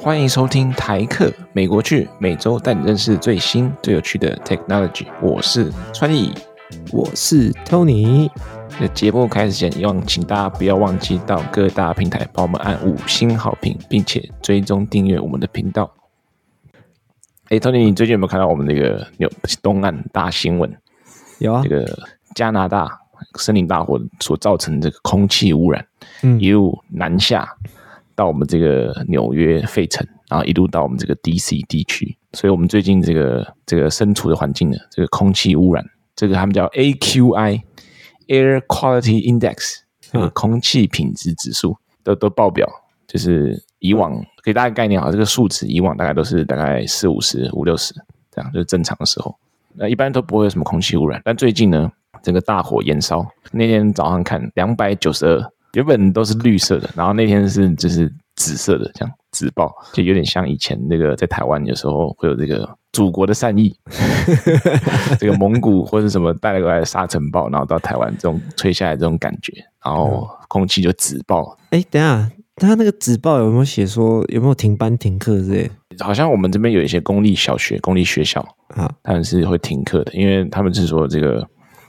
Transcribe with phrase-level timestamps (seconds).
[0.00, 5.06] 欢迎收听台客美国趣，每周带你认识最新最有趣的 technology。
[5.22, 6.34] 我是川艺，
[6.92, 8.28] 我是 Tony。
[8.80, 15.88] 那节目开始前，希望请大家不要忘记到各大平台帮我们按五星好评，并且追踪订阅我们的频道。
[17.50, 19.30] 哎，Tony，你最近有没有看到我们那个纽
[19.62, 20.76] 东岸大新闻？
[21.38, 21.96] 有啊，这个
[22.34, 23.02] 加拿大
[23.36, 25.86] 森林大火所造成的这个空气污染，
[26.22, 27.48] 嗯，一路南下。
[28.14, 37.62] 到我们这个纽约费城，然后一路到我们这个 DC 地区，所以我们最近这个这个身处的环境呢，这个空气污染，这个他们叫 AQI
[38.26, 42.68] Air Quality Index，这个空气品质指数都都爆表，
[43.06, 47.94] 就是以往给大家概念啊，这个数值以往大概都是大概四五十、五六十
[48.32, 49.32] 这样，就是正常的时候，
[49.74, 55.52] 那一般都不会有什么空气污染，但最近呢，整个大火延烧，那天早上看两百九十二。
[55.74, 63.76] 原本都是绿色的，然后那天是就是紫色的，这样紫爆，就有点像以前那个在台湾有时候会有这个祖国的善意，
[65.20, 69.52] 这个蒙古或者什么带来过来的沙尘暴，然后到台湾这种吹下来这种感觉，
[69.84, 71.56] 然后空气就紫爆。
[71.70, 75.70] 哎、嗯，等下，他那个紫爆有没有写说有没有停班停课之类？
[76.00, 81.46] 好像我们这边有一些公立小学、公立学校啊，他们是会停课的，因为他们是说这个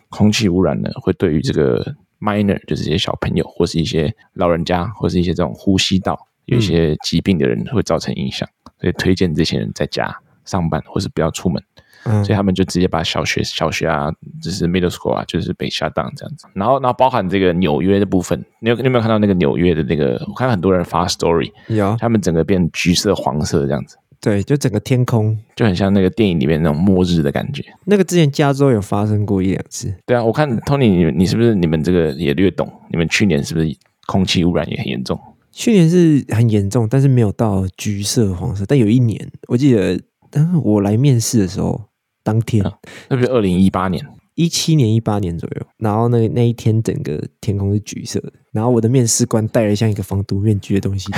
[0.10, 1.96] 空气污染呢会对于这个。
[2.22, 11.64] minor 就是一些小朋友，或是一些老人家，或是一些这种呼吸道有一些疾病的人会造成影响，嗯、所以推荐这些人在家上班，或是不要出门。
[12.04, 16.46] 嗯，所以他们就直接把小学、小学啊，就是 middle school 啊，就是被 shut down 这样子。
[16.54, 20.22] 然后，然后包含这个纽约的部分，你有你有没有看到那个纽约的那个？
[20.28, 23.98] 我看很多人发 story，有，他们整个变橘色、黄色这样子。
[24.22, 27.64] 对，就整个天空就很像那个电影里面那种末日的感觉。
[27.86, 29.94] 那个之前加州有发生过一两次。
[30.06, 32.70] 对啊，我看 Tony，你你是不是你们这个也略懂？
[32.92, 33.74] 你们去年是不是
[34.08, 35.18] 空气污染也很严重？
[35.52, 38.66] 去年是很严重，但是没有到橘色、黄色。
[38.66, 41.82] 但有一年，我记得，当我来面试的时候，
[42.24, 42.78] 当天，啊、
[43.10, 44.06] 那不是二零一八年。
[44.40, 51.12] 一七年、一八年左右，然后那那一天整个天空是橘色的，然后我的面试官戴了像一个防毒面具的东西，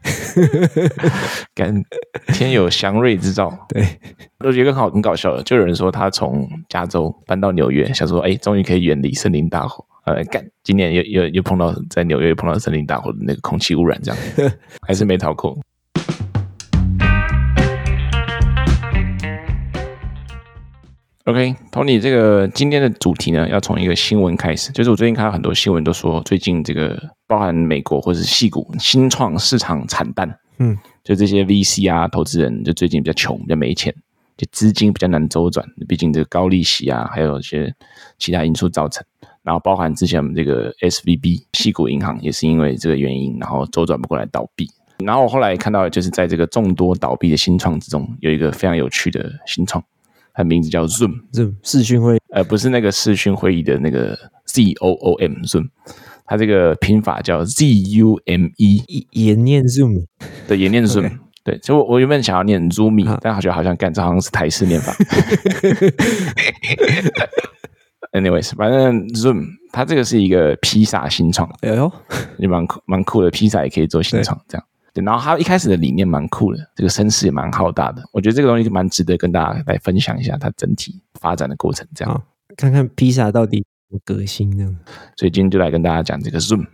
[1.54, 1.84] 感
[2.28, 3.52] 天有祥瑞之兆。
[3.68, 3.86] 对，
[4.38, 9.84] 我觉得很好，很搞笑的，就有人说他从加州搬到纽约，想说哎，终于可以远离森林大火。
[10.06, 14.20] 呃，干，今年又又又碰到在纽约又碰到森林大火的那个空气污染，这样
[14.80, 15.58] 还是没逃过。
[21.24, 24.72] OK，Tony，这个今天的主题呢，要从一个新闻开始。
[24.72, 33.94] 就是我最近看到很多新闻都说，最近这个包含美国或者是戏谷新创市场惨淡，嗯，就这些 VC 啊投资人就最近比较穷，比较没钱，
[34.36, 35.64] 就资金比较难周转。
[35.86, 37.72] 毕竟这个高利息啊，还有一些
[38.18, 39.04] 其他因素造成。
[39.44, 44.68] 然后包含之前我们这个 SVB 矽谷银行也是因为这个原因，然后周转不过来倒闭。
[45.04, 49.82] 然后我后来看到，就是在这个众多倒闭的新创之中，有一个非常有趣的新创。
[50.34, 55.68] 它名字叫 Zoom，Zoom 视讯会议，呃，不是那个视讯会议的那个 Z O O M，Zoom，
[56.24, 57.64] 它这个拼法叫 Z
[57.96, 60.06] U M E，也念 Zoom，
[60.48, 61.18] 对，也念 Zoom，Okay.
[61.44, 64.94] 对，就我我原本想要念 Zoomy，啊，但好像好像干这好像是台式念法。
[68.12, 71.90] Anyways，反正 Zoom，它这个是一个披萨新创，哎呦，
[72.38, 74.64] 也蛮酷蛮酷的，披萨也可以做新创，这样。
[74.94, 78.02] 对，然后他一开始的理念蛮酷的，这个声势也蛮浩大的。
[78.12, 82.22] 我觉得这个东西蛮值得跟大家来分享一下它整体发展的过程，这样
[82.58, 84.76] 看看披萨到底有革新呢。
[85.16, 86.66] 所以今天就来跟大家讲这个 Zoom。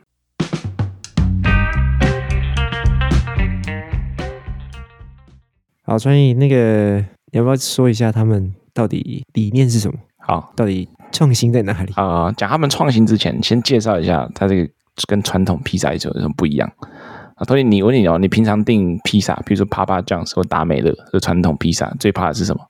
[5.84, 6.98] 好，所以那个
[7.30, 9.96] 你要不要说一下他们到底理念是什么？
[10.16, 11.92] 好，到底创新在哪里？
[11.94, 14.68] 啊，讲他们创新之前，先介绍一下它这个
[15.06, 16.68] 跟传统披萨有什么不一样。
[17.38, 22.60] 啊，所以你问你哦，你平常订披萨，比如说帕帕酱或达美乐，这传统披萨最怕的是什么？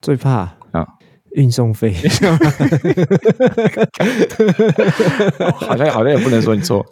[0.00, 0.86] 最怕啊，嗯、
[1.32, 1.94] 运送费。
[5.56, 6.84] 好像好像也不能说你错，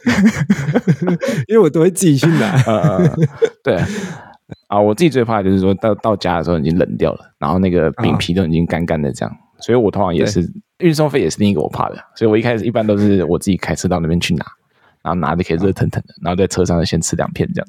[1.48, 2.52] 因为我都会自己去拿。
[2.66, 3.28] 呃、嗯，
[3.64, 3.76] 对
[4.68, 10.42] 啊，我自己最怕的就是说到到家的时候已经冷掉了，然后那个饼皮都已经干干的这样，所以我通常也是
[10.76, 14.44] 对运送费也是另一个我怕的，所以我一开始一般都是我自己开车到那边去拿。
[15.02, 17.68] 然后拿着可以热腾腾的，然后在车上就先吃两片这样。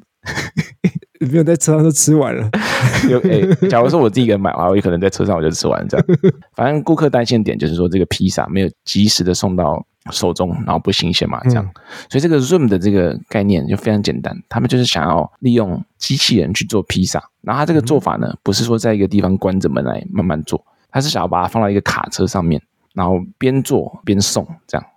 [1.20, 2.50] 你 没有在车上就吃完了？
[3.10, 6.06] 有诶，假如说我自己一个人买的话，我有可能在车上我就吃完这样。
[6.56, 11.70] 反正顾客担心点就是说这个披萨没有及时的送到手中，然后不新鲜嘛，这样。
[12.10, 17.22] 所以这个 Zoom 的这个概念就非常简单，他们就是想要利用机器人去做披萨。
[17.42, 22.62] 然后他这个做法呢，不是说在一个地方关着门来慢慢做，他是想要把它放到一个卡车上面，
[22.94, 24.88] 然后边做边送这样。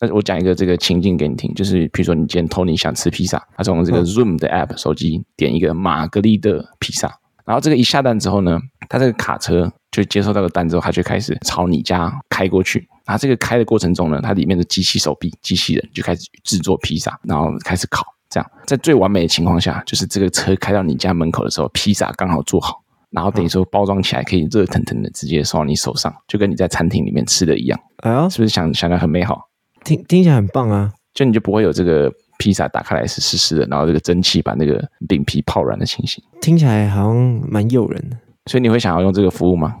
[0.00, 7.12] 那我讲一个这个情境给你听，就是比如说你今天 Tony 想吃披萨，他从这个 Zoom 的 App 手机点一个玛格丽的披萨，
[7.44, 12.86] 然后这个一下单之后呢，他这个卡车就接收到个单之后，他就开始朝你家开过去。
[13.06, 18.04] 然后这个开的过程中呢，它里面的机器手臂、机器人就开始制作披萨，然后开始烤。
[18.30, 22.84] 这样在最完美的情况下，就是这个车开到你家门口的时候，披萨刚好做好。
[23.10, 27.80] 然后等于说包装起来可以热腾腾的直接送到你手上，就跟你在餐厅里面吃的一样。
[28.02, 29.47] 哎呦，是不是想想的很美好？
[29.88, 30.92] 听听起来很棒啊！
[31.14, 36.22] 就你就不会有这个披萨打开来是湿湿的，然后这个蒸汽把那个饼皮泡软的情形。
[36.42, 37.16] 听起来好像
[37.48, 38.16] 蛮诱人的，
[38.50, 39.76] 所以你会想要用这个服务吗？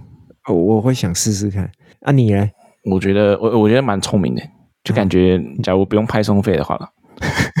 [0.48, 1.70] 哦，我会想试试看。
[2.00, 2.48] 啊，你呢？
[2.90, 4.42] 我觉得我我觉得蛮聪明的，
[4.82, 6.78] 就感觉假如不用派送费的话，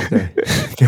[0.08, 0.26] 对，
[0.74, 0.86] 就。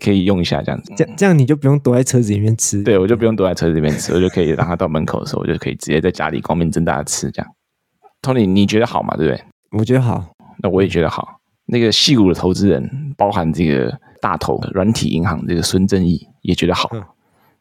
[0.00, 2.82] 可以用一下这样子，这样这样你就不用躲在车子里面吃。
[2.84, 7.52] 对，我就不用躲在车子里面吃，我就可以让他到门口的时候，我就可以直接在家里光明正大的吃这样。
[8.22, 9.16] Tony，你觉得好吗？
[9.16, 9.44] 对不对？
[9.70, 10.24] 我觉得好，
[10.62, 11.40] 那我也觉得好。
[11.66, 17.02] 那个矽谷的投资人，包含这个大头软体银行这个孙正义也觉得好，嗯、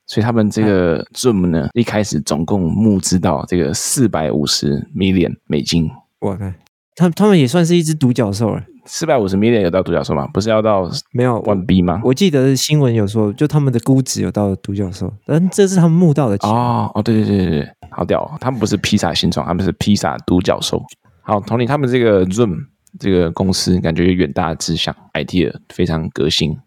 [0.05, 5.91] 所以他们这个 Zoom 呢，一开始总共募资到这个四百五十 million 美金。
[6.19, 6.55] 我看
[6.95, 8.63] 他他们也算是一只独角兽了。
[8.85, 10.25] 四百五十 million 有到独角兽吗？
[10.33, 11.99] 不是要到没有 one B 吗？
[12.05, 18.37] 我记得新闻有说，就他们的估值有到独角兽，但这是他们募到的钱哦哦，对对对对对，好屌、哦！
[18.39, 20.81] 他们不是披萨新创，他们是披萨独角兽。
[21.27, 26.57] 好，Tony，他们这个 Zoom 这个公司感觉有远大的志向，idea 非常革新。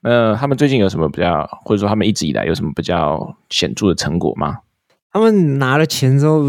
[0.00, 4.60] 那，他们最近有什么比较，或者说他们一直以来有什么比较显著的成果吗？
[5.12, 6.42] 他们拿了钱之后。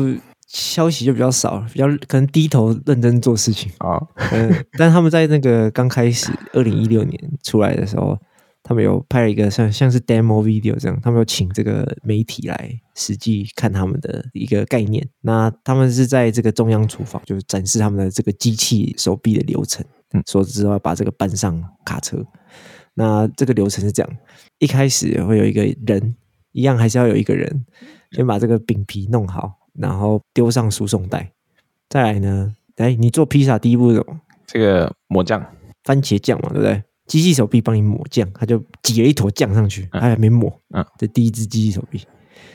[0.52, 4.02] 消息就比较少，比较可能低头认真做事情啊。
[4.32, 8.18] 嗯，但他们在那个刚开始二零一六年出来的时候，
[8.70, 15.04] 他们有拍了一个像像是 demo video 这样，他们有请这个媒体来实际看他们的一个概念。
[15.22, 19.84] 那他们是在这个中央厨房，就是展示他们的这个机器手臂的流程。
[20.12, 22.24] 嗯，说之后把这个搬上卡车。
[22.94, 24.18] 那这个流程是这样：
[24.60, 26.16] 一开始会有一个人，
[26.52, 27.66] 一样还是要有一个人
[28.12, 29.54] 先把这个饼皮弄好。
[29.74, 31.32] 然后丢上输送带，
[31.90, 32.54] 再来呢？
[32.76, 34.22] 哎，你做披萨第一步是什么？
[34.46, 35.44] 这个抹酱，
[35.84, 36.84] 番茄酱嘛，对不对？
[37.10, 40.50] 机器手臂帮你抹酱，他就挤了一坨酱上去，他还没抹。
[40.70, 42.06] 嗯，这第一只机器手臂，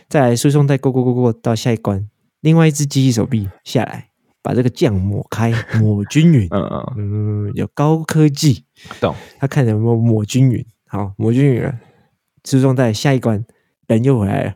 [0.09, 2.09] 再来输送带，过过过过到下一关，
[2.41, 4.09] 另外一只机器手臂下来，
[4.41, 6.47] 把这个酱抹开，抹均匀。
[6.51, 6.95] 嗯嗯
[7.49, 8.65] 嗯，有高科技，
[9.01, 9.15] 懂？
[9.39, 10.65] 他看有没有抹均匀？
[10.87, 11.75] 好，抹均匀了，
[12.45, 13.45] 输送带下一关。
[13.87, 14.55] 人又回来了，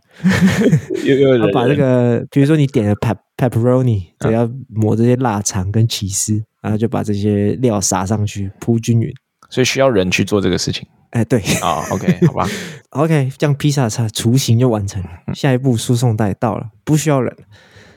[1.05, 9.13] 又又人人把这个，比如说你点了 pep pepperoni，只要抹这些腊肠跟起司，然后就把这些料撒上去，铺均匀。
[9.49, 10.87] 所以需要人去做这个事情。
[11.11, 12.49] 哎，对啊、oh,，OK，好吧，
[12.91, 15.09] OK，这样披萨它雏形就完成了。
[15.35, 17.35] 下一步输送带到了，不需要人。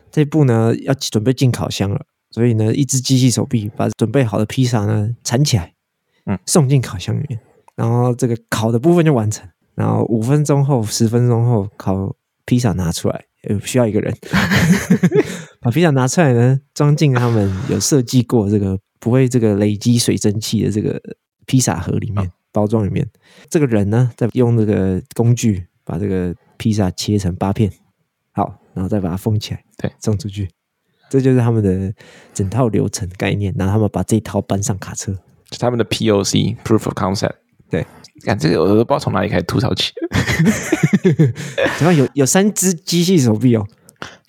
[0.09, 5.73] 这一步呢，要准备进烤箱了，所以呢，一只机器手臂把准备好的披萨呢缠起来，
[6.25, 7.39] 嗯，送进烤箱里面，
[7.75, 9.47] 然后这个烤的部分就完成。
[9.73, 12.15] 然后五分钟后、十分钟后，烤
[12.45, 13.25] 披萨拿出来，
[13.63, 14.15] 需要一个人
[15.59, 21.01] 把披萨拿出来呢，装进他们有设计过这个不会这个累积水蒸气的这个
[21.45, 23.07] 披萨盒里面，包装里面。
[23.49, 27.71] 这个人呢，再用这个工具把这个披萨切成八片，
[28.31, 30.49] 好，然后再把它封起来，对，送出去。
[31.09, 31.93] 这就是他们的
[32.33, 33.53] 整套流程概念。
[33.57, 35.11] 然后他们把这一套搬上卡车，
[35.51, 37.35] 是他们的 POC（Proof of Concept）。
[37.69, 37.85] 对。
[38.23, 39.91] 看这个，我都不知道从哪里开始吐槽起。
[41.79, 43.65] 怎么有有三只机器手臂哦？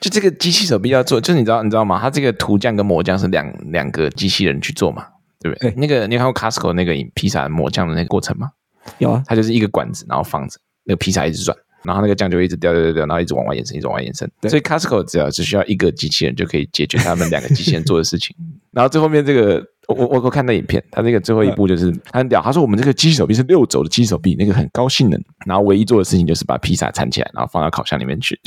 [0.00, 1.98] 就这个机器手臂要做，就你知道你知道吗？
[2.00, 5.06] 它这个涂酱跟抹酱是两两个机器人去做嘛？
[5.42, 5.70] 对不对？
[5.70, 8.50] 对那个你有看过 Costco 那个披萨抹酱的那个过程吗？
[8.98, 14.30] 有啊，它就是一个管子，然后放着那个披萨一直转，然后那个酱就会一直掉掉掉掉，然后一直往外延伸，一直往外延伸。
[14.48, 18.34] 所以 Costco 只要只需要一个机器人就可以解决他们两个机器人做的事情。
[18.72, 19.64] 然后最后面这个。
[19.88, 28.38] 我我我看那影片，他那个最后一步就是他很屌，他说我们这个机器手臂是六轴的机器手臂，那个很高性能，然后唯一做的事情就是把披萨缠起来，然后放到烤箱里面去，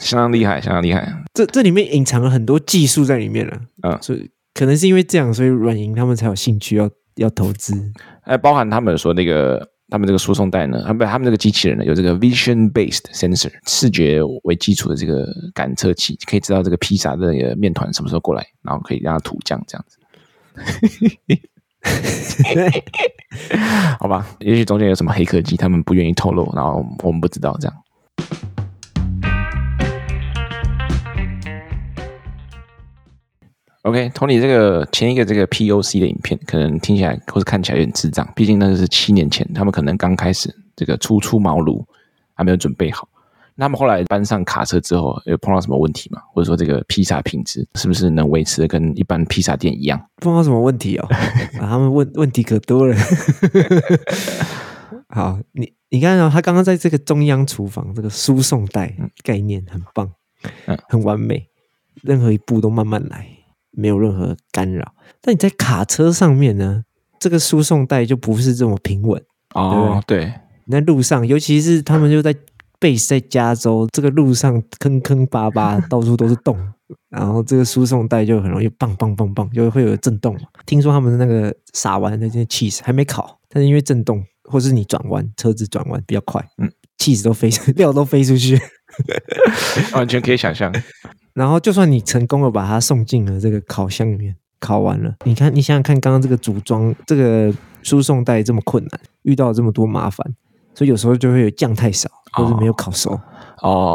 [0.00, 1.14] 相当厉害，相当厉害。
[1.32, 7.92] 这这里面隐藏了很多技术在里面了，嗯，所以可能是因为这样，所以软银他们才有兴趣要要投资，
[8.22, 9.70] 还包含他们说那个。
[9.92, 19.98] 他们这个输送带呢，他们他们这个机器人呢，有这个 vision-based sensor，视觉为基础的这个感测器，可以知道这个披萨的那个面团什么时候过来，然后可以让它吐酱这样子。
[23.98, 27.76] 好吧，也许中间有什么黑科技，他们不愿意透露，然后我们不知道这样。
[33.82, 41.82] OK，Tony，这个前一个这个 POC 的影片，可能听起来或是看起来有点智障，毕竟那个是七年前，他们可能刚开始这个初出茅庐，
[42.34, 43.08] 还没有准备好。
[43.54, 46.20] 那么后来搬上卡车之后，有碰到什么问题吗？
[46.32, 50.00] 或者说这个披萨品质是不是能维持的跟一般披萨店一样？
[50.16, 51.06] 碰到什么问题哦？
[51.60, 52.96] 啊，他们问问题可多了。
[55.08, 60.10] 好，你你看啊，他刚刚在这个中央厨房这个输送带概念很棒，
[60.66, 61.48] 嗯，很完美，
[62.02, 63.26] 任何一步都慢慢来，
[63.70, 64.94] 没有任何干扰。
[65.20, 66.84] 但你在卡车上面呢，
[67.18, 69.22] 这个输送带就不是这么平稳
[69.54, 70.02] 哦。
[70.06, 70.32] 对，
[70.64, 72.34] 你在路上，尤其是他们就在。
[72.80, 76.58] base 在加州，这个路上坑坑巴巴，到处都是洞，
[77.12, 80.34] 然后这个输送带就很容易棒棒棒棒，就会有震动。
[80.64, 88.58] 听说他们的那个撒完的那些 cheese 还没烤，但是因为震动，或是你转弯，车子转弯比较快，嗯，cheese 都飞， 料都飞出去，
[89.92, 90.72] 完全可以想象。
[91.40, 97.50] 然后就算你成功的把它送进了这个烤箱里面，烤完了，你看，你想想看，刚刚这个组装这个
[97.82, 100.34] 输送带这么困难，遇到这么多麻烦。
[100.74, 103.12] 所以有时候就会有酱太少，或者没有烤熟。
[103.12, 103.20] 哦，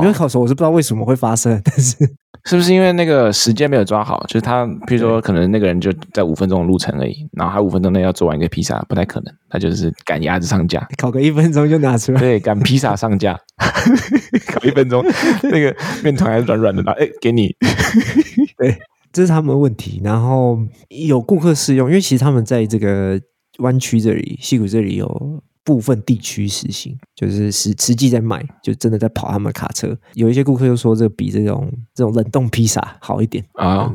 [0.02, 1.60] 没有烤熟，我是不知道为什么会发生。
[1.66, 1.98] 但是
[2.46, 4.24] 是不是因为那个时间没有抓好？
[4.28, 9.34] 就是他，比如说，可能那个人就在五分钟的路程而已，然后他五分钟内要做完一个披萨，不太可能。
[9.50, 12.20] 他就是赶鸭子上架， 烤个一分钟就拿出来。
[12.20, 13.36] 对，赶披萨上架，
[14.48, 15.04] 烤一分钟，
[15.42, 17.56] 那个面团还是软软的，然后哎，给你。
[18.60, 18.78] 对，
[19.12, 20.00] 这是他们的问题。
[20.04, 23.20] 然后有顾客试用，因为其实他们在这个
[23.58, 25.42] 湾区这里、矽谷这里有。
[25.66, 29.98] 部分地区实行，就是实实际在卖，就真的在跑他们的卡车。
[30.14, 33.92] 有一些顾客又说，这个比这种这种冷冻披萨好一点啊。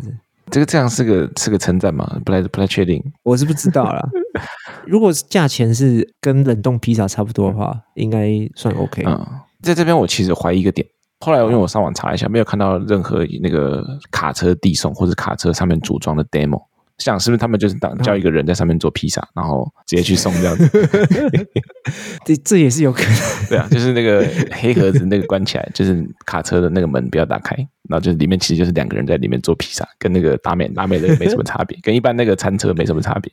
[0.51, 2.21] 这个这样是个是个称赞吗？
[2.25, 4.05] 不太不太确定，我是不知道啦。
[4.85, 9.05] 如果价钱是跟冷冻披萨差不多的话，应该算 OK。
[9.07, 9.25] 嗯，
[9.63, 10.85] 在这边我其实怀疑一个点，
[11.21, 16.61] 后来因为我上网查一下，没有看到任何那个卡车递送或者卡车上面组装的 demo。
[17.01, 20.71] 想是不是他们就是当叫一个人在上面做披萨，然后直接去送这样子？
[22.25, 23.13] 这这也是有可能。
[23.49, 27.57] 对啊，就是那个黑盒子那个关起来， 就是卡车的那个门不要打开，
[27.89, 33.33] 然后就是里面其实就是两个人在里面做披萨，跟那个达美达美的没什么差别，跟一般那个餐车没什么差别。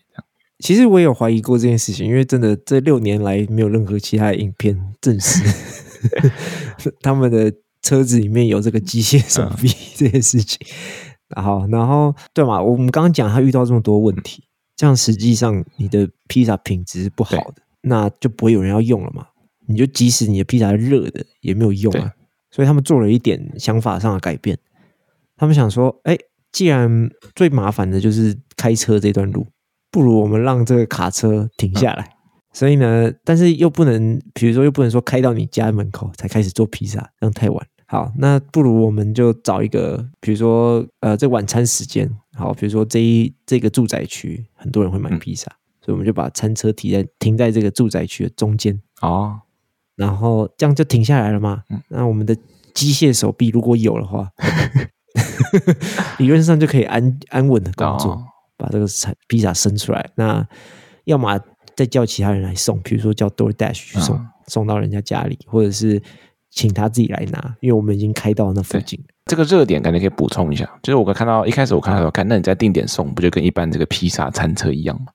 [0.60, 5.44] 其实我也有怀疑过这件事情，因为真的这六年来没有任何其他的影片证实
[7.02, 10.58] 他们的车子里面有这个机械手臂这件事情。
[11.36, 12.62] 然后，然后，对嘛？
[12.62, 14.44] 我们刚刚讲他遇到这么多问题，
[14.76, 19.28] 这样实际上你的披萨品质是不好的，那就不会有人要用了嘛。
[19.68, 22.14] 你就即使你的披萨热的也没有用啊。
[22.50, 24.58] 所以他们做了一点想法上的改变。
[25.36, 26.18] 他们想说，哎，
[26.52, 29.46] 既然最麻烦的就是开车这段路，
[29.92, 32.04] 不如我们让这个卡车停下来。
[32.06, 32.16] 嗯、
[32.54, 37.68] 所以呢，但是又不能，比如说又不能说开到你家门口才开始做披萨，这样太晚。
[37.90, 49.40] 好，那不如我们就找一个，比如说，呃，这晚餐时间，好，比如说这一这个住宅区很多人会买披萨，嗯、所以我们就把餐车停在停在这个住宅区的中间哦，
[49.96, 51.64] 然后这样就停下来了嘛。
[51.70, 52.36] 嗯、那我们的
[52.74, 54.30] 机械手臂如果有的话，
[56.20, 58.26] 理论上就可以安安稳的工作，哦、
[58.58, 60.12] 把这个餐披萨生出来。
[60.16, 60.46] 那
[61.06, 61.40] 要么
[61.74, 66.04] 再叫其他人来送，比如说叫 DoorDash 去送，哦、送到人家家里，或者是。
[66.58, 69.00] 请他自己来拿，因为我们已经开到那附近。
[69.28, 75.08] 这个热点感觉可以补充一下，就是我看到一开始我看到说，看那你在定点送，不就跟一般这个披萨餐车一样吗？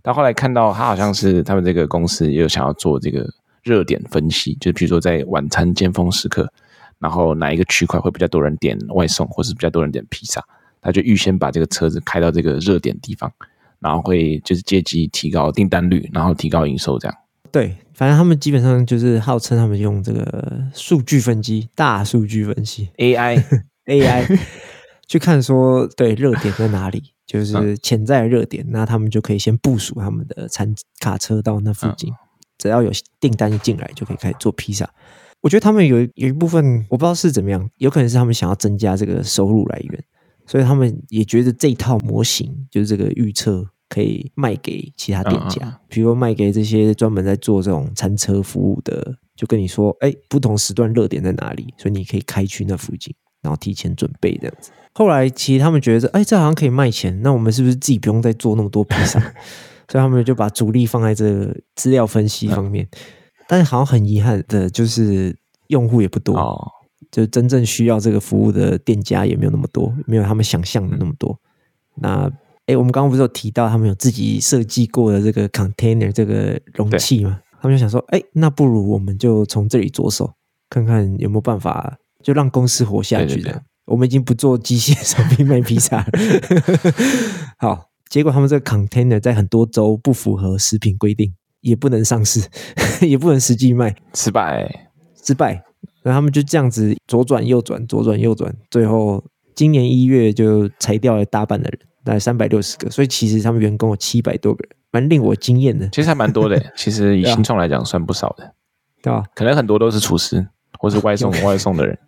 [0.00, 3.28] 但后来看到他好像是他们这个公司也有想要做这个
[3.62, 6.50] 热点分析，就比如说在晚餐尖峰时刻，
[6.98, 10.42] 然后哪一个区块会比较多人点外送，或是比较多人点披萨，
[10.80, 13.30] 他就预先把这个车子开到这个热点地方，
[13.80, 17.16] 然后会就是借机提高订单率，然后提高营收这样。
[17.50, 23.42] 对，反正他们基本上就是号称他们用这个数据分析、大数据分析 AI
[23.86, 24.38] AI
[25.08, 32.16] 去看说，对，热点在哪里，就是潜在的热点，嗯、那他们就可以先部署他们的餐卡车到那附近，嗯、
[32.58, 34.88] 只要有订单一进来，就可以开始做披萨。
[35.42, 40.04] 我觉得他们有有一部分我不知道是怎么样，有可能是他们想要增加这个收入来源，
[40.46, 43.68] 所以他们也觉得这套模型就是这个预测。
[43.88, 45.74] 可以卖给其他店家，uh.
[45.88, 54.70] 比如卖给这些专门在做这种餐车服务的，就跟你说，哎，不同时段热点在哪里，所以你可以开去那附近，然后提前准备这样子。
[54.92, 59.20] 后来其实他们觉得，哎，这好像可以卖钱，那我们是不是自己不用再做那么多披萨？
[59.88, 62.84] 所以他们就把主力放在这个资料分析方面。
[62.86, 62.98] Uh.
[63.46, 65.36] 但是好像很遗憾的就是
[65.68, 66.68] 用户也不多，uh.
[67.12, 71.38] 就真正需要这个服务的店家也没有那么多，没有他们想象的那么多。
[71.94, 72.28] 那
[72.66, 77.40] 哎，我们刚刚不是有提到他们有自己设计过的这个 container 这个容器吗？
[77.60, 80.32] 他们就想说，哎，那不如我们就从这里着手，
[80.68, 83.42] 看看有没有办法，就让公司活下去的。
[83.42, 86.06] 对对对，我们已经不做机械手臂卖披萨了。
[87.58, 92.40] 好，结果他们这个 container 在很多州不符合食品规定，也不能上市，
[93.06, 94.90] 也不能实际卖，失败，
[95.24, 95.62] 失败。
[96.02, 99.24] 那他们就这样子左转右转，左转右转，最后
[99.56, 102.88] 今年一月就裁掉了大半的人，大概三百六十个。
[102.90, 105.88] 所以其实他们员工有七百多个人，蛮令我惊艳的。
[105.88, 108.52] 其实还蛮多的， 其实以新创来讲算不少的，
[109.02, 109.24] 对吧？
[109.34, 110.46] 可能很多都是厨师
[110.78, 111.98] 或是外送外送的人。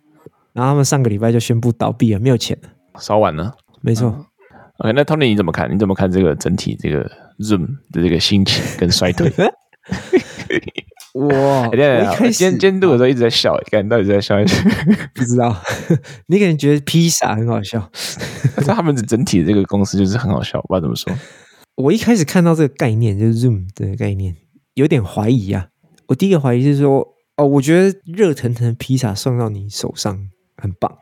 [0.53, 3.53] 然后他们上个礼拜就宣布倒闭了，没有钱了，烧完了。
[3.81, 4.25] 没错。
[4.77, 5.73] OK，那 Tony 你怎么看？
[5.73, 7.03] 你怎么看这个整体这个
[7.39, 9.29] Zoom 的这个兴起跟衰退？
[11.13, 11.69] 哇！
[11.69, 14.35] 今天今天录的时候一直在笑，感觉到底在笑？
[15.13, 15.55] 不知道，
[16.27, 17.89] 你可能觉得披萨很好笑，
[18.55, 21.11] 但是他们的整体的这个公司就是很好笑，不知道怎么说。
[21.75, 24.35] 我一开始看到这个概念，就是 Zoom 的概念，
[24.75, 25.67] 有点怀疑啊。
[26.07, 30.97] 我第一个怀疑是说，哦，我觉得热腾腾的披萨送到你手上很棒。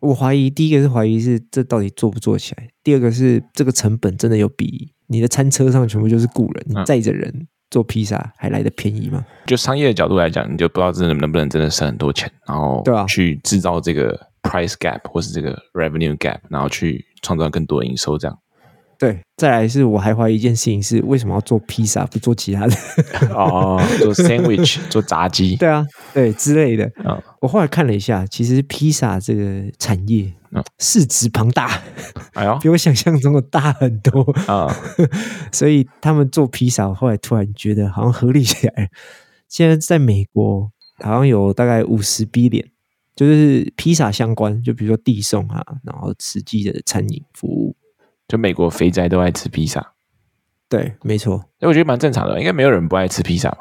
[0.00, 9.24] 我怀疑，第一个是怀疑是这到底做不做起来，第二个是这个成本真的有比你的餐车上全部就是雇人，你载着人做披萨还来的便宜吗？
[9.46, 18.38] 就商业的角度来讲，你就不知道真的能不能真的省很多钱，然后对啊，去制造这个 price gap 或是这个 revenue gap，然后去创造更多的营收这样。
[18.98, 22.74] 对，再来是我还怀疑一件事情是，为什么要做披萨不做其他的？
[23.34, 26.90] 哦， 做 sandwich，做炸鸡，对啊，对之类的。
[27.04, 30.32] 哦、我后来看了一下，其实披萨这个产业
[30.78, 31.82] 市值庞大，
[32.32, 34.64] 哎呦，比我想象中的大很多啊。
[34.64, 34.74] 哦、
[35.52, 38.90] 所以他们做披萨，我后来突然觉得好像合理起来。
[39.48, 40.70] 现在在美国，
[41.04, 42.64] 好像有大概五十 billion，
[43.14, 47.76] 就是披萨相关，就比如说递送啊，然后实际的餐饮服务。
[48.28, 49.92] 就美国肥宅都爱吃披萨，
[50.68, 53.58] 对，没错，所以我觉得蛮正常的，应该没有人不爱吃披萨嘛。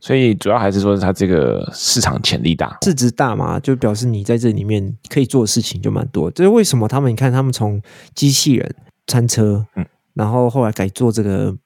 [0.00, 6.30] 所以主要还是说它这个市场潜力大，市值大嘛，就表示你在这里面可以做的事情就蛮多。
[6.30, 7.10] 这是为什么他们？
[7.10, 7.80] 你看他们从
[8.14, 8.74] 机器人、
[9.06, 11.56] 餐车，嗯，然后后来改做这个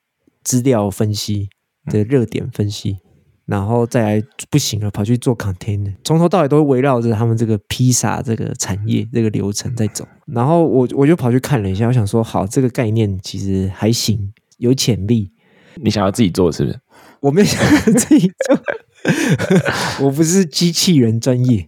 [0.45, 1.49] 资料分析
[1.87, 2.99] 的热点分析。
[3.49, 10.07] 然后再来不行了，跑去做 container，从头到尾都围绕着他们这个披萨这个产业这个流程在走。
[10.27, 15.33] 然后我我就跑去看了一下，我想说，好，这个概念其实还行，有潜力。
[15.77, 16.79] 你想要自己做是不是？
[17.21, 18.61] 我没有想要自己做，
[20.05, 21.67] 我不是机器人专业。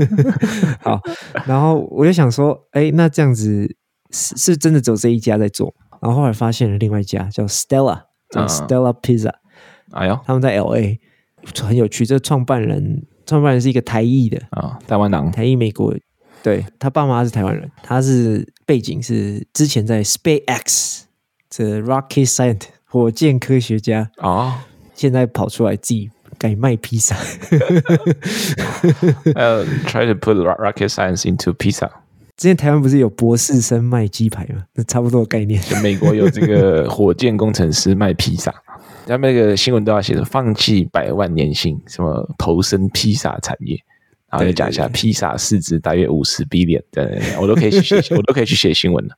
[0.80, 0.98] 好，
[1.46, 3.76] 然后我就想说，哎，那这样子
[4.12, 5.74] 是是真的只有这一家在做？
[6.00, 9.34] 然后后来发现了另外一家叫 Stella，叫 Stella Pizza。
[9.96, 10.98] 哎呦，他们在 L A
[11.60, 12.04] 很有趣。
[12.04, 15.94] 这创办人，创办人是一个台裔的啊、哦，台湾人，台裔美国。
[16.42, 21.02] 对，他爸妈是台湾人，他是背景是之前在 SpaceX
[21.50, 24.54] 这 Rocket Scientist 火箭科学家啊，哦、
[24.94, 27.16] 现在跑出来自己改卖披萨。
[29.34, 31.88] 呃、uh,，try to put rocket science into pizza。
[32.36, 34.62] 之前台湾不是有博士生卖鸡排吗？
[34.74, 35.60] 那差不多的概念。
[35.62, 38.54] 就美国有这个火箭工程师卖披萨。
[39.06, 43.78] 他们那个新闻都要写着放弃百万年薪，什么投身披萨产业，
[44.30, 49.16] 然后再讲一下披萨市值大约五十 billion，对对对，我都可以去写， 我都可以去写新闻的。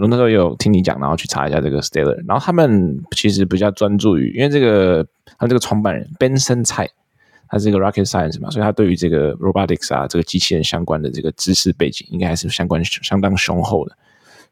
[0.00, 5.06] 我那时候有听你讲，然后去查一下这个 Stellar，然后他们其实比较专注于，因为这个
[5.38, 6.88] 他们这个创办人 Benson 蔡，
[7.48, 13.94] 他是一个 Rocket Science 嘛，所以他对于这个 Robotics 啊，这个机器人相关的这个知识背景，应该还是相关相当雄厚的。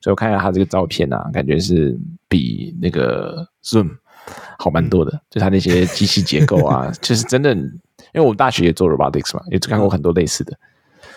[0.02, 3.90] 所以我看一下他这个照片啊，感觉是比那个 Zoom。
[4.58, 7.70] 好蛮多的，就它那些机器结构啊， 就是真的，因
[8.14, 10.56] 为我们大学也做 robotics 嘛，也看过很多类似的，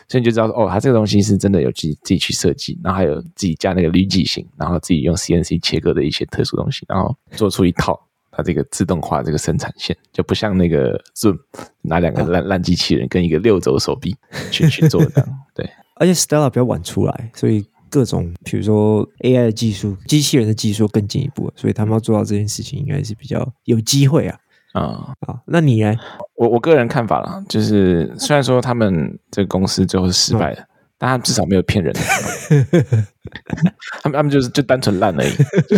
[0.08, 8.00] 所以你就知道哦，它这个东西是真的有自己自己去设计，然后还有自己加那个滤剂型，然后自己用 CNC 切割的一些特殊东西，然后做出一套
[8.32, 11.38] 它这个自动化这个生产线，就不像那个 Zoom
[11.82, 14.16] 拿两个烂烂机器人跟一个六轴手臂
[14.52, 17.66] 去去做这样，对， 而且 Stella 比较晚出来，所以。
[17.94, 24.36] 各种，比如说 AI 的技术、机器人的技术更进一步，所以他们要做到这件事情，应该是比较有机会啊。
[24.74, 25.96] 啊、嗯，那你呢？
[26.36, 31.94] 我我个人看法啦，就是虽然说他们这个公司最后是失败的，嗯、但他们至少没有骗人。
[34.02, 35.30] 他们他们就是就单纯烂而已。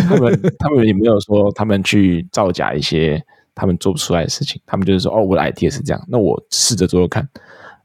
[0.08, 3.22] 他们 他们也没有说他们去造假一些
[3.54, 4.58] 他们做不出来的事情。
[4.64, 7.28] 他们就是说，哦，我的 idea 是这样，那我试着做做看。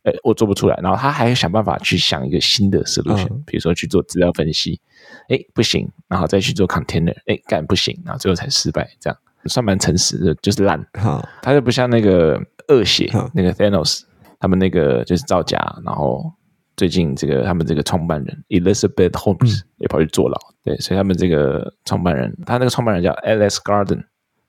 [0.04, 4.80] 哎，我做不出来，然后他还想办法去想一个新的 solution，嗯，比如说去做资料分析，
[5.30, 9.18] 哎，不行，然后再去做 container，哎，干不行，然后最后才失败，这样。
[9.46, 10.80] 算蛮诚实的，就是烂。
[10.94, 14.04] 好，他就不像那个恶血好那个 Thanos，
[14.40, 16.32] 他们那个就是造假，然后
[16.78, 24.04] 最近这个他们这个创办人 Elizabeth Holmes 也跑去坐牢，嗯，对，所以他们这个创办人，他那个创办人叫 Alex Garden，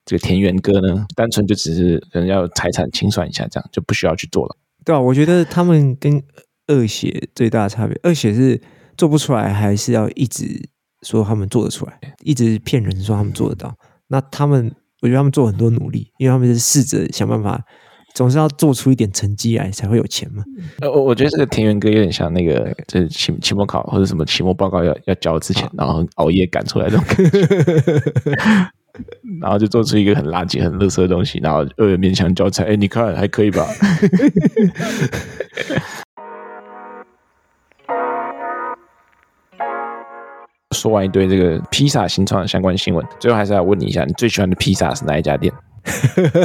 [0.05, 4.55] 这个田园哥呢，单纯就只是可能要财产清算一下，这样就不需要去坐牢。
[4.85, 6.23] 对啊，我觉得他们跟
[6.68, 8.61] 恶血最大的差别，恶血是
[8.97, 10.68] 做不出来，还是要一直
[11.03, 13.75] 说他们做得出来，一直骗人说他们做得到。
[14.09, 17.64] 那他们，我觉得他们做很多努力，因为他们是试着想办法
[18.14, 20.45] 总是要做出一点成绩来才会有钱嘛。
[20.81, 27.40] 呃，我我觉得这个田园哥有点像那个，就是期期末考或者什么期末报告要要交之前，然后熬夜赶出来这种感觉，
[29.40, 32.62] 然后就做出一个很垃圾、很垃圾的东西，然后又有勉强交差。
[32.64, 33.66] 哎，你看还可以吧？
[40.74, 45.52] 说完一堆这个披萨新创的相关新闻，最后还是要问你一下，你最喜欢的披萨是哪一家店？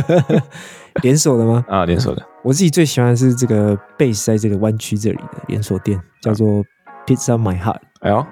[1.02, 1.64] 连锁的吗？
[1.68, 2.24] 啊，连锁的。
[2.44, 6.64] 我自己最喜欢的是这个 base 在这个湾区这里的连锁店，叫做
[7.06, 7.80] Pizza My Heart。
[8.02, 8.26] 哎呦，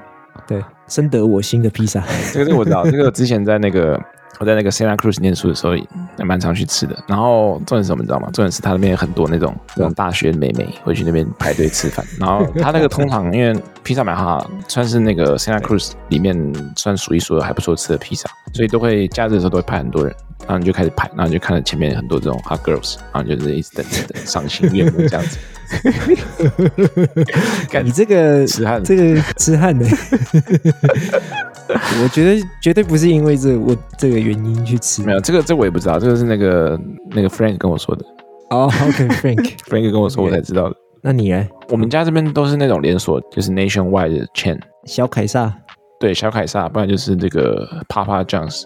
[0.48, 2.04] 对，深得我心的披萨。
[2.34, 4.00] 这个我知道，这个之前在那个。
[4.38, 6.94] 我在那个 Santa Cruz 念书的时候，也蛮常去吃的。
[7.08, 8.30] 然后重点是什么，你知道吗？
[8.34, 12.06] 重点是他那边有很多那种那种大学美眉会去那边排队吃饭。
[12.20, 16.36] 然后他那个通常因为披萨买哈算是那个 Santa Cruz 里面
[16.76, 20.14] 算数一数二还不错吃的披萨，所以都会假日的时候都会派很多人。
[20.48, 25.38] 然后你就开始排，然后你就看到前面很多这种 hot girls，然后你就是一直等等等，赏心悦目这样子。
[27.84, 29.86] 你这个痴汉，这个痴汉的。
[32.04, 36.80] 我觉得绝对不是因为这我这个原因去吃，没有这个这个、我也不知道，这个是那个
[37.10, 38.06] 那个 Frank 跟我说的。
[38.52, 40.76] 哦、oh,，OK，Frank，Frank Frank 跟我说我才知道的。
[41.02, 41.48] 那你呢？
[41.70, 44.60] 我们家这边都是那种连锁，就是 Nationwide 的 chain。
[44.86, 45.52] 小凯撒，
[46.00, 48.64] 对，小凯撒，不然就是这个 Papa John's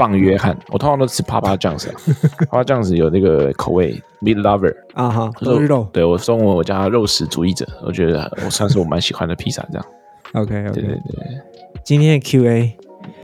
[0.00, 0.56] 棒约翰。
[0.68, 1.94] 我通常都吃 Papa John's 啊，
[2.50, 5.86] Papa John's 有那个口味 Meat Lover 啊哈，肉肉。
[5.92, 9.86] 对我中文我叫他肉食主义者，我觉得我算是我蛮喜欢的披萨这样。
[10.32, 11.40] OK OK，对对对。
[11.84, 12.76] 今天的 Q&A，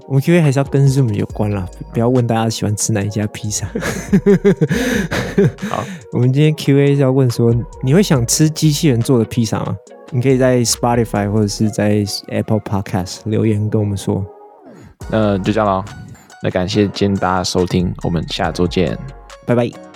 [0.07, 3.67] 我们 Q&A 还是要跟 Zoom 有关啦，不要问大家喜欢吃哪一家披萨。
[5.71, 9.75] 好， 我们今天 Q&A 是要问说，你会想吃机器人做的披萨吗？
[10.11, 14.25] 你可以在 Spotify 或者是在 Apple Podcast 留言跟我们说。
[15.11, 15.85] 那就这样喽，
[16.47, 18.97] 那感谢今天大家收听，我们下周见，
[19.45, 19.96] 拜拜。